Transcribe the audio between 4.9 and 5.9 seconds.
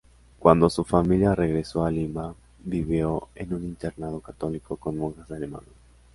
monjas alemanas.